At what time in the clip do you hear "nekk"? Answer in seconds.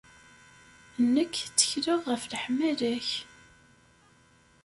1.13-1.33